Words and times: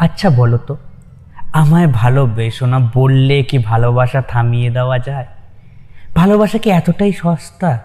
আচ্ছা 0.00 0.30
বলো 0.30 0.58
তো, 0.58 0.76
আমায় 1.52 1.86
ভালোবেসো 1.86 2.66
না, 2.66 2.78
বললে 2.94 3.42
কি 3.42 3.58
ভালোবাসা 3.58 4.22
থামিয়ে 4.22 4.70
দেওয়া 4.70 4.98
যায়? 4.98 5.26
ভালোবাসা 6.14 6.58
কি 6.58 6.70
এতটাই 6.70 7.12
সস্তা 7.12 7.78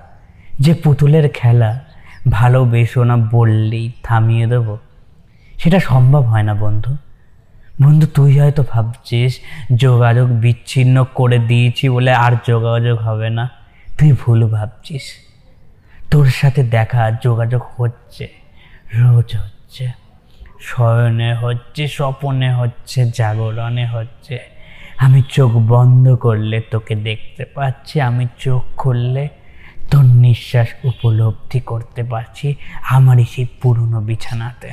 যে 0.59 0.73
পুতুলের 0.73 1.29
খেলা 1.29 1.79
ভালোবেসো 2.29 3.03
না, 3.03 3.15
বললেই 3.17 3.91
থামিয়ে 4.03 4.47
দেবো? 4.47 4.77
সেটা 5.57 5.79
সম্ভব 5.79 6.21
হয় 6.21 6.43
না, 6.43 6.53
বন্ধু। 6.53 6.97
বন্ধু, 7.81 8.07
তুই 8.07 8.39
হয়তো 8.39 8.63
ভাবছিস 8.71 9.39
যোগাযোগ 9.75 10.27
বিচ্ছিন্ন 10.29 11.05
করে 11.13 11.39
দিয়েছি 11.39 11.89
বলে 11.89 12.13
আর 12.13 12.33
যোগাযোগ 12.47 12.97
হবে 12.99 13.29
না। 13.29 13.49
তুই 13.97 14.11
ভুল 14.11 14.39
ভাবছিস। 14.49 15.03
তোর 16.11 16.25
সাথে 16.25 16.63
দেখা, 16.63 17.11
যোগাযোগ 17.11 17.61
হচ্ছে, 17.77 18.27
রোজ 18.93 19.35
হচ্ছে। 19.35 20.04
শয়নে 20.65 21.31
হচ্ছে, 21.33 21.83
স্বপনে 21.87 22.49
হচ্ছে, 22.53 22.99
জাগরণে 23.17 23.85
হচ্ছে। 23.85 24.39
আমি 24.97 25.19
চোখ 25.29 25.51
বন্ধ 25.51 26.05
করলে 26.15 26.57
তোকে 26.71 26.95
দেখতে 26.95 27.43
পাচ্ছি, 27.55 27.95
আমি 28.01 28.25
চোখ 28.39 28.61
খুললে 28.77 29.23
তোর 29.91 30.05
নিঃশ্বাস 30.23 30.67
উপলব্ধি 30.83 31.59
করতে 31.59 32.01
পারছি 32.03 32.47
আমারই 32.89 33.25
সেই 33.33 33.47
পুরনো 33.61 33.99
বিছানাতে। 34.01 34.69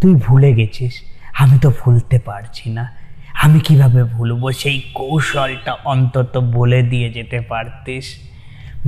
তুই 0.00 0.14
ভুলে 0.14 0.50
গেছিস, 0.54 0.94
আমি 1.38 1.58
তো 1.58 1.68
ভুলতে 1.80 2.16
পারছি 2.18 2.66
না। 2.70 2.84
আমি 3.42 3.58
কীভাবে 3.60 4.04
ভুলবো? 4.04 4.46
সেই 4.52 4.78
কৌশলটা 4.94 5.72
অন্তত 5.84 6.32
বলে 6.38 6.80
দিয়ে 6.82 7.08
যেতে 7.12 7.38
পারতিস। 7.40 8.06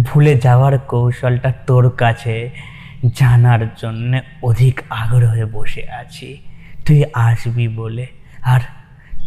ভুলে 0.02 0.32
যাওয়ার 0.36 0.74
কৌশলটা 0.78 1.50
তোর 1.66 1.84
কাছে। 1.90 2.36
জানার 3.06 3.74
জন্য 3.74 4.20
অধিক 4.42 4.80
আগ্রহে 4.90 5.44
বসে 5.44 5.90
আছি। 5.90 6.42
তুই 6.86 7.04
আসবি 7.14 7.68
বলে। 7.68 8.06
আর 8.42 8.60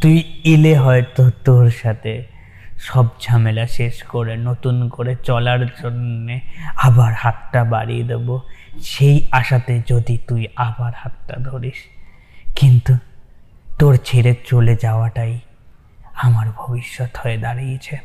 তুই 0.02 0.23
এলে 0.44 0.77
হয়তো 0.77 1.30
তোর 1.30 1.70
সাথে 1.70 2.25
সব 2.78 3.05
ঝামেলা 3.22 3.67
শেষ 3.67 4.03
করে 4.03 4.38
নতুন 4.38 4.89
করে 4.89 5.16
চলার 5.23 5.66
জন্যে 5.66 6.39
আবার 6.75 7.13
হাতটা 7.13 7.63
বাড়িয়ে 7.63 8.03
দেবো। 8.03 8.41
সেই 8.81 9.28
আশাতে 9.31 9.81
যদি 9.88 10.17
তুই 10.28 10.47
আবার 10.56 10.94
হাতটা 10.97 11.35
ধরিস। 11.39 11.73
কিন্তু 12.56 12.97
তোর 13.80 13.97
ছেড়ে 14.06 14.35
চলে 14.45 14.78
যাওয়াটাই 14.81 15.39
আমার 16.13 16.47
ভবিষ্যৎ 16.58 17.17
হয়ে 17.17 17.38
দাঁড়িয়েছে। 17.38 17.97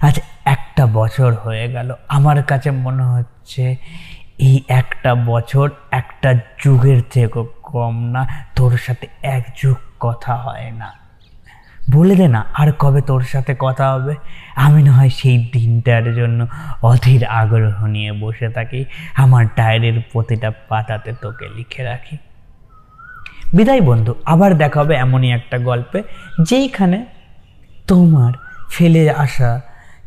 আজ 0.00 0.20
একটা 0.44 0.86
বছর 0.86 1.34
হয়ে 1.34 1.72
গেল। 1.72 1.94
আমার 2.08 2.42
কাছে 2.42 2.70
মনে 2.70 3.02
হচ্ছে 3.02 3.76
এই 4.42 4.62
একটা 4.68 5.14
বছর 5.14 5.70
একটা 5.90 6.34
যুগের 6.64 7.00
থেকেও 7.10 7.44
কম 7.62 7.94
না। 8.04 8.22
তোর 8.56 8.72
সাথে 8.76 9.06
এক 9.22 9.44
যুগ 9.62 9.76
কথা 10.00 10.36
হয় 10.36 10.70
না। 10.70 10.88
বলে 11.92 12.14
দে 12.16 12.28
না, 12.28 12.44
আর 12.54 12.68
কবে 12.78 13.00
তোর 13.00 13.22
সাথে 13.22 13.52
কথা 13.58 13.92
হবে? 13.92 14.14
আমি 14.56 14.82
না 14.82 14.92
হয় 14.92 15.10
সেই 15.10 15.50
দিনটার 15.52 16.14
জন্য 16.14 16.46
অধীর 16.82 17.24
আগ্রহ 17.24 17.86
নিয়ে 17.86 18.12
বসে 18.12 18.48
থাকি। 18.48 18.84
আমার 19.14 19.44
ডায়েরির 19.56 20.02
প্রতিটা 20.12 20.50
পাতাতে 20.68 21.12
তোকে 21.22 21.46
লিখে 21.56 21.82
রাখি। 21.82 22.16
বিদায় 23.54 23.80
বন্ধু, 23.80 24.14
আবার 24.24 24.50
দেখা 24.54 24.80
হবে 24.80 24.94
এমনই 24.94 25.30
একটা 25.32 25.58
গল্পে, 25.58 26.02
যেইখানে 26.42 27.06
তোমার 27.86 28.32
ফেলে 28.70 29.02
আসা 29.10 29.60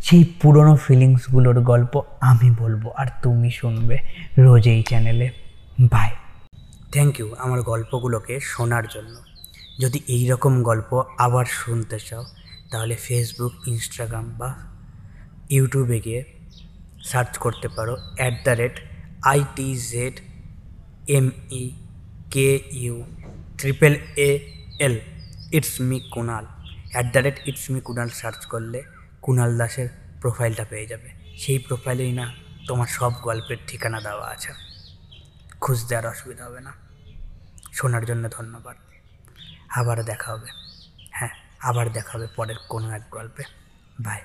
সেই 0.06 0.23
পুরনো 0.42 0.75
ফিলিংসগুলোর 0.75 1.59
গল্প 1.61 2.02
আমি 2.22 2.50
বলব 2.59 2.89
আর 2.98 3.08
তুমি 3.23 3.52
শুনবে 3.52 3.98
রোজ 4.38 4.67
এই 4.67 4.84
চ্যানেলে 4.84 5.30
বাই 5.81 6.09
থ্যাংক 6.92 7.20
ইউ 7.20 7.36
আমার 7.39 7.61
গল্পগুলোকে 7.61 8.39
শোনার 8.39 8.88
জন্য। 8.88 9.16
যদি 9.80 10.00
এই 10.08 10.28
রকম 10.30 10.64
গল্প 10.64 11.03
আবার 11.17 11.45
শুনতে 11.45 12.00
চাও, 12.00 12.23
তাহলে 12.72 12.95
ফেসবুক 12.95 13.67
ইনস্টাগ্রাম 13.67 14.26
বা 14.39 14.50
ইউটিউবে 15.50 16.00
গিয়ে 16.00 16.23
সার্চ 17.04 17.38
করতে 17.38 17.67
পারো। 17.67 17.98
At 18.17 18.33
the 18.44 18.52
rate 18.52 18.80
IT 19.23 19.76
Z 19.76 20.15
M 21.08 21.32
E 21.52 21.70
K 22.32 22.60
U 22.71 23.04
triple 23.58 23.94
A 24.17 24.39
L 24.80 24.95
it's 25.52 25.82
me 25.82 25.99
Kunal 26.14 26.45
at 26.92 27.05
the 27.14 27.20
rate 27.20 27.38
it's 27.45 27.71
me 27.71 27.80
Kunal 27.82 28.10
search 28.10 28.45
করলে 28.45 28.82
কুনাল 29.25 29.58
দাসের 29.58 29.89
প্রোফাইলটা 30.21 30.65
পেয়ে 30.69 30.86
যাবে। 30.86 31.37
সেই 31.37 31.59
প্রোফাইলেই 31.59 32.11
না 32.11 32.33
তোমার 32.67 32.87
সব 32.87 33.13
গল্পের 33.13 33.58
ঠিকানা 33.67 34.02
দেওয়া 34.02 34.30
আছে। 34.30 34.53
খুঁজতে 35.61 35.95
আর 35.95 36.08
অসুবিধা 36.08 36.45
হবে 36.45 36.61
না। 36.61 36.73
শোনার 37.73 38.05
জন্য 38.05 38.30
ধন্যবাদ। 38.30 38.77
আবার 39.69 40.03
দেখা 40.03 40.31
হবে। 40.31 40.47
হ্যাঁ 41.11 41.30
আবার 41.59 41.91
দেখা 41.91 42.17
হবে 42.17 42.27
পরের 42.35 42.55
কোনো 42.69 42.91
এক 42.91 43.02
গল্পে। 43.11 43.43
বাই 43.99 44.21